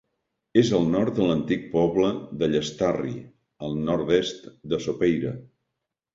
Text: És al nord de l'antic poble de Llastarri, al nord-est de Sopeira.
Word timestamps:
És 0.59 0.69
al 0.77 0.87
nord 0.93 1.19
de 1.19 1.27
l'antic 1.27 1.67
poble 1.73 2.09
de 2.39 2.49
Llastarri, 2.55 3.13
al 3.69 3.79
nord-est 3.91 4.51
de 4.75 4.83
Sopeira. 4.89 5.37